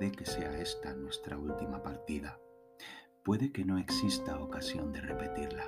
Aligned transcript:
Puede 0.00 0.12
que 0.12 0.24
sea 0.24 0.58
esta 0.58 0.94
nuestra 0.94 1.36
última 1.36 1.82
partida. 1.82 2.38
Puede 3.22 3.52
que 3.52 3.66
no 3.66 3.76
exista 3.76 4.40
ocasión 4.40 4.92
de 4.92 5.02
repetirla. 5.02 5.64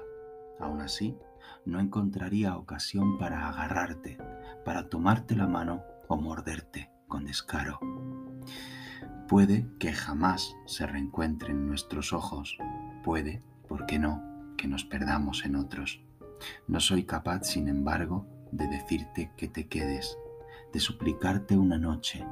Aún 0.58 0.80
así, 0.80 1.18
no 1.66 1.80
encontraría 1.80 2.56
ocasión 2.56 3.18
para 3.18 3.46
agarrarte, 3.46 4.16
para 4.64 4.88
tomarte 4.88 5.36
la 5.36 5.46
mano 5.46 5.82
o 6.08 6.16
morderte 6.16 6.90
con 7.08 7.26
descaro. 7.26 7.78
Puede 9.28 9.68
que 9.78 9.92
jamás 9.92 10.56
se 10.64 10.86
reencuentren 10.86 11.66
nuestros 11.66 12.14
ojos. 12.14 12.56
Puede, 13.04 13.42
¿por 13.68 13.84
qué 13.84 13.98
no?, 13.98 14.22
que 14.56 14.66
nos 14.66 14.86
perdamos 14.86 15.44
en 15.44 15.56
otros. 15.56 16.02
No 16.66 16.80
soy 16.80 17.04
capaz, 17.04 17.42
sin 17.42 17.68
embargo, 17.68 18.26
de 18.50 18.66
decirte 18.66 19.30
que 19.36 19.48
te 19.48 19.68
quedes, 19.68 20.16
de 20.72 20.80
suplicarte 20.80 21.58
una 21.58 21.76
noche, 21.76 22.26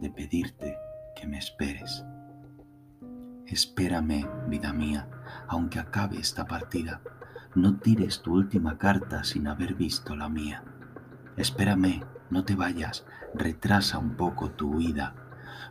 de 0.00 0.08
pedirte 0.08 0.78
que 1.14 1.26
me 1.26 1.38
esperes. 1.38 2.04
Espérame, 3.46 4.28
vida 4.48 4.72
mía, 4.72 5.08
aunque 5.48 5.78
acabe 5.78 6.18
esta 6.18 6.46
partida. 6.46 7.00
No 7.54 7.76
tires 7.76 8.22
tu 8.22 8.32
última 8.32 8.78
carta 8.78 9.24
sin 9.24 9.46
haber 9.46 9.74
visto 9.74 10.16
la 10.16 10.28
mía. 10.28 10.64
Espérame, 11.36 12.02
no 12.30 12.44
te 12.44 12.54
vayas, 12.54 13.04
retrasa 13.34 13.98
un 13.98 14.16
poco 14.16 14.50
tu 14.50 14.76
huida, 14.76 15.14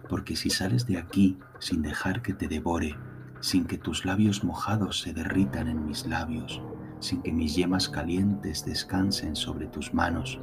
porque 0.09 0.35
si 0.35 0.49
sales 0.49 0.85
de 0.85 0.97
aquí 0.97 1.39
sin 1.59 1.81
dejar 1.81 2.21
que 2.21 2.33
te 2.33 2.47
devore, 2.47 2.97
sin 3.39 3.65
que 3.65 3.77
tus 3.77 4.05
labios 4.05 4.43
mojados 4.43 5.01
se 5.01 5.13
derritan 5.13 5.67
en 5.67 5.85
mis 5.85 6.05
labios, 6.05 6.61
sin 6.99 7.23
que 7.23 7.31
mis 7.31 7.55
yemas 7.55 7.89
calientes 7.89 8.63
descansen 8.63 9.35
sobre 9.35 9.65
tus 9.67 9.93
manos, 9.93 10.39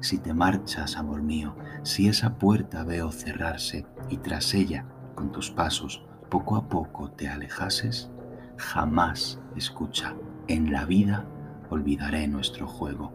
si 0.00 0.18
te 0.18 0.34
marchas, 0.34 0.96
amor 0.96 1.22
mío, 1.22 1.56
si 1.82 2.08
esa 2.08 2.38
puerta 2.38 2.84
veo 2.84 3.10
cerrarse 3.10 3.86
y 4.08 4.18
tras 4.18 4.54
ella, 4.54 4.84
con 5.14 5.32
tus 5.32 5.50
pasos, 5.50 6.04
poco 6.28 6.56
a 6.56 6.68
poco 6.68 7.10
te 7.10 7.28
alejases, 7.28 8.10
jamás, 8.56 9.40
escucha, 9.56 10.14
en 10.46 10.72
la 10.72 10.84
vida 10.84 11.26
olvidaré 11.70 12.28
nuestro 12.28 12.66
juego. 12.66 13.12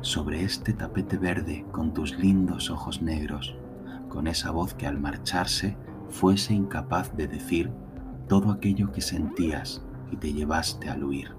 Sobre 0.00 0.42
este 0.42 0.72
tapete 0.72 1.18
verde 1.18 1.64
con 1.70 1.94
tus 1.94 2.18
lindos 2.18 2.70
ojos 2.70 3.00
negros, 3.00 3.56
con 4.08 4.26
esa 4.26 4.50
voz 4.50 4.74
que 4.74 4.86
al 4.86 4.98
marcharse 4.98 5.76
fuese 6.08 6.54
incapaz 6.54 7.14
de 7.16 7.28
decir 7.28 7.70
todo 8.28 8.50
aquello 8.50 8.92
que 8.92 9.00
sentías 9.00 9.82
y 10.10 10.16
te 10.16 10.32
llevaste 10.32 10.88
al 10.88 11.04
huir. 11.04 11.37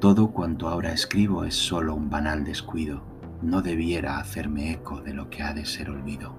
Todo 0.00 0.32
cuanto 0.32 0.68
ahora 0.68 0.92
escribo 0.92 1.44
es 1.44 1.54
solo 1.54 1.94
un 1.94 2.10
banal 2.10 2.44
descuido, 2.44 3.02
no 3.42 3.62
debiera 3.62 4.18
hacerme 4.18 4.72
eco 4.72 5.00
de 5.00 5.14
lo 5.14 5.30
que 5.30 5.42
ha 5.42 5.54
de 5.54 5.64
ser 5.64 5.90
olvido. 5.90 6.34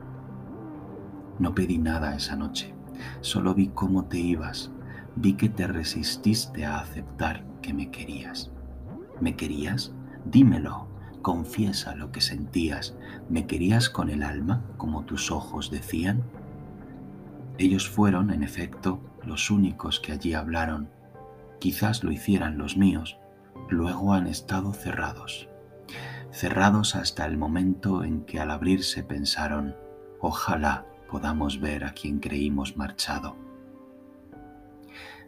No 1.40 1.56
pedí 1.56 1.78
nada 1.78 2.16
esa 2.16 2.36
noche, 2.36 2.74
solo 3.22 3.54
vi 3.54 3.70
cómo 3.70 4.06
te 4.06 4.20
ibas, 4.20 4.72
vi 5.16 5.34
que 5.34 5.50
te 5.50 5.68
resististe 5.68 6.66
a 6.66 6.80
aceptar 6.80 7.46
que 7.62 7.74
me 7.74 7.90
querías. 7.90 8.52
¿Me 9.20 9.36
querías? 9.36 9.94
Dímelo, 10.26 10.88
confiesa 11.22 11.96
lo 11.96 12.12
que 12.12 12.22
sentías. 12.22 12.96
¿Me 13.30 13.48
querías 13.48 13.90
con 13.90 14.10
el 14.10 14.22
alma, 14.24 14.64
como 14.78 15.06
tus 15.06 15.32
ojos 15.32 15.72
decían? 15.72 16.24
Ellos 17.58 17.90
fueron, 17.90 18.32
en 18.32 18.44
efecto, 18.44 19.00
los 19.24 19.50
únicos 19.50 20.00
que 20.00 20.12
allí 20.12 20.34
hablaron. 20.34 20.90
Quizás 21.60 22.04
lo 22.04 22.12
hicieran 22.12 22.58
los 22.58 22.78
míos, 22.78 23.18
luego 23.70 24.14
han 24.14 24.28
estado 24.28 24.74
cerrados. 24.74 25.50
Cerrados 26.32 26.96
hasta 26.96 27.26
el 27.26 27.38
momento 27.38 28.04
en 28.04 28.26
que 28.26 28.40
al 28.40 28.52
abrirse 28.52 29.04
pensaron, 29.04 29.76
ojalá 30.20 30.86
podamos 31.10 31.60
ver 31.62 31.86
a 31.86 31.94
quien 31.94 32.20
creímos 32.20 32.78
marchado. 32.78 33.36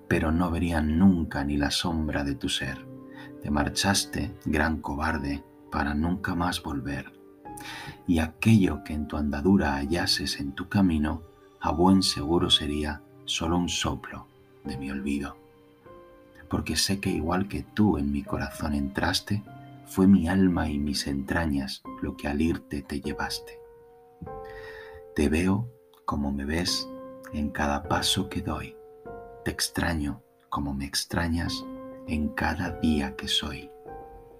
Pero 0.07 0.31
no 0.31 0.51
verían 0.51 0.97
nunca 0.99 1.43
ni 1.43 1.57
la 1.57 1.71
sombra 1.71 2.23
de 2.23 2.35
tu 2.35 2.49
ser. 2.49 2.85
Te 3.41 3.51
marchaste, 3.51 4.35
gran 4.45 4.81
cobarde, 4.81 5.43
para 5.71 5.93
nunca 5.93 6.35
más 6.35 6.61
volver. 6.63 7.13
Y 8.07 8.19
aquello 8.19 8.83
que 8.83 8.93
en 8.93 9.07
tu 9.07 9.17
andadura 9.17 9.75
hallases 9.75 10.39
en 10.39 10.53
tu 10.53 10.69
camino, 10.69 11.23
a 11.59 11.71
buen 11.71 12.03
seguro 12.03 12.49
sería 12.49 13.01
solo 13.25 13.57
un 13.57 13.69
soplo 13.69 14.27
de 14.63 14.77
mi 14.77 14.91
olvido. 14.91 15.37
Porque 16.49 16.75
sé 16.75 16.99
que 16.99 17.09
igual 17.09 17.47
que 17.47 17.63
tú 17.63 17.97
en 17.97 18.11
mi 18.11 18.23
corazón 18.23 18.73
entraste, 18.73 19.43
fue 19.85 20.07
mi 20.07 20.27
alma 20.27 20.69
y 20.69 20.79
mis 20.79 21.07
entrañas 21.07 21.81
lo 22.01 22.15
que 22.15 22.27
al 22.27 22.41
irte 22.41 22.81
te 22.81 23.01
llevaste. 23.01 23.59
Te 25.15 25.29
veo 25.29 25.69
como 26.05 26.31
me 26.31 26.45
ves 26.45 26.87
en 27.33 27.49
cada 27.49 27.83
paso 27.83 28.29
que 28.29 28.41
doy. 28.41 28.75
Te 29.43 29.51
extraño 29.51 30.21
como 30.49 30.73
me 30.73 30.85
extrañas 30.85 31.65
en 32.07 32.29
cada 32.29 32.71
día 32.79 33.15
que 33.15 33.27
soy. 33.27 33.69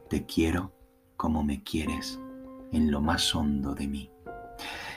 Te 0.10 0.26
quiero 0.26 0.72
como 1.16 1.44
me 1.44 1.64
quieres 1.64 2.20
en 2.72 2.92
lo 2.92 3.02
más 3.02 3.34
hondo 3.36 3.74
de 3.74 3.88
mí. 3.88 4.12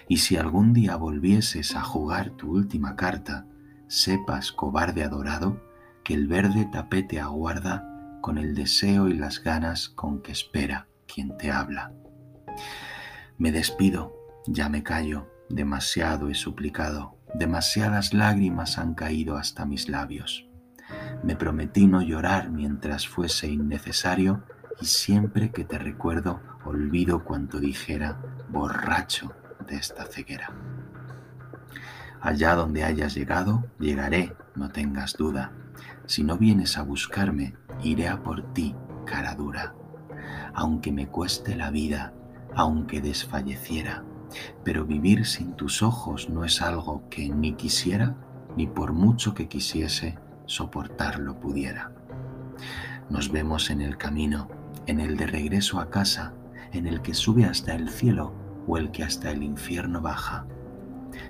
Y 0.08 0.18
si 0.18 0.36
algún 0.36 0.72
día 0.72 0.96
volvieses 0.96 1.76
a 1.76 1.82
jugar 1.82 2.30
tu 2.30 2.50
última 2.50 2.96
carta, 2.96 3.46
sepas, 3.86 4.52
cobarde 4.52 5.04
adorado, 5.04 5.60
que 6.04 6.14
el 6.14 6.26
verde 6.26 6.68
tapete 6.72 7.20
aguarda 7.20 7.86
con 8.20 8.38
el 8.38 8.54
deseo 8.54 9.08
y 9.08 9.14
las 9.14 9.42
ganas 9.42 9.88
con 9.88 10.22
que 10.22 10.32
espera 10.32 10.86
quien 11.12 11.36
te 11.36 11.50
habla. 11.50 11.92
Me 13.38 13.52
despido, 13.52 14.14
ya 14.46 14.68
me 14.68 14.82
callo, 14.82 15.30
demasiado 15.48 16.28
he 16.28 16.34
suplicado, 16.34 17.16
demasiadas 17.34 18.12
lágrimas 18.12 18.78
han 18.78 18.94
caído 18.94 19.36
hasta 19.36 19.64
mis 19.64 19.88
labios. 19.88 20.46
Me 21.22 21.36
prometí 21.36 21.86
no 21.86 22.02
llorar 22.02 22.50
mientras 22.50 23.06
fuese 23.06 23.48
innecesario 23.48 24.44
y 24.80 24.86
siempre 24.86 25.50
que 25.50 25.64
te 25.64 25.78
recuerdo 25.78 26.40
olvido 26.64 27.24
cuanto 27.24 27.60
dijera 27.60 28.20
borracho 28.48 29.32
de 29.66 29.76
esta 29.76 30.04
ceguera. 30.04 30.50
Allá 32.20 32.54
donde 32.54 32.84
hayas 32.84 33.14
llegado, 33.14 33.64
llegaré, 33.78 34.34
no 34.54 34.70
tengas 34.70 35.16
duda. 35.16 35.52
Si 36.06 36.22
no 36.22 36.36
vienes 36.36 36.76
a 36.76 36.82
buscarme, 36.82 37.54
iré 37.82 38.08
a 38.08 38.22
por 38.22 38.52
ti, 38.52 38.74
cara 39.06 39.34
dura. 39.34 39.74
Aunque 40.52 40.92
me 40.92 41.06
cueste 41.06 41.56
la 41.56 41.70
vida, 41.70 42.12
aunque 42.54 43.00
desfalleciera, 43.00 44.04
pero 44.64 44.84
vivir 44.84 45.24
sin 45.24 45.54
tus 45.54 45.82
ojos 45.82 46.28
no 46.28 46.44
es 46.44 46.60
algo 46.60 47.08
que 47.08 47.28
ni 47.28 47.54
quisiera, 47.54 48.14
ni 48.56 48.66
por 48.66 48.92
mucho 48.92 49.32
que 49.34 49.48
quisiese, 49.48 50.18
soportarlo 50.46 51.40
pudiera. 51.40 51.92
Nos 53.08 53.32
vemos 53.32 53.70
en 53.70 53.80
el 53.80 53.96
camino, 53.96 54.48
en 54.86 55.00
el 55.00 55.16
de 55.16 55.26
regreso 55.26 55.80
a 55.80 55.88
casa, 55.88 56.34
en 56.72 56.86
el 56.86 57.00
que 57.00 57.14
sube 57.14 57.44
hasta 57.44 57.74
el 57.74 57.88
cielo 57.88 58.34
o 58.66 58.76
el 58.76 58.90
que 58.90 59.04
hasta 59.04 59.30
el 59.30 59.42
infierno 59.42 60.00
baja. 60.00 60.46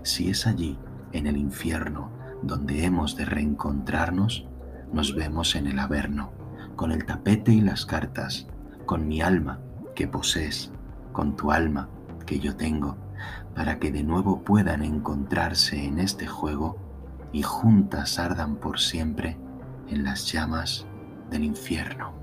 Si 0.03 0.31
es 0.31 0.47
allí, 0.47 0.79
en 1.13 1.27
el 1.27 1.37
infierno, 1.37 2.11
donde 2.43 2.85
hemos 2.85 3.17
de 3.17 3.25
reencontrarnos, 3.25 4.47
nos 4.93 5.15
vemos 5.15 5.55
en 5.55 5.67
el 5.67 5.79
Averno, 5.79 6.33
con 6.77 6.93
el 6.93 7.05
tapete 7.05 7.53
y 7.53 7.61
las 7.61 7.87
cartas, 7.87 8.47
con 8.87 9.07
mi 9.07 9.21
alma 9.21 9.61
que 9.95 10.09
posees, 10.09 10.73
con 11.13 11.37
tu 11.37 11.53
alma 11.53 11.89
que 12.27 12.39
yo 12.39 12.57
tengo, 12.57 12.97
para 13.55 13.79
que 13.79 13.93
de 13.93 14.03
nuevo 14.03 14.43
puedan 14.43 14.83
encontrarse 14.83 15.85
en 15.85 15.99
este 15.99 16.27
juego 16.27 16.79
y 17.33 17.43
juntas 17.43 18.19
ardan 18.19 18.57
por 18.57 18.81
siempre 18.81 19.37
en 19.89 20.05
las 20.05 20.31
llamas 20.33 20.87
del 21.31 21.45
infierno. 21.45 22.20